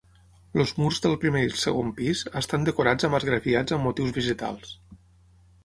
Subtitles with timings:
[0.61, 4.77] Els murs del primer i el segon pis, estan decorats amb esgrafiats amb motius vegetals.